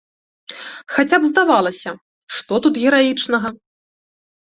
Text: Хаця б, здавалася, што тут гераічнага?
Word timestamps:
Хаця 0.93 1.17
б, 1.19 1.23
здавалася, 1.33 1.89
што 2.39 2.53
тут 2.67 2.73
гераічнага? 2.89 3.57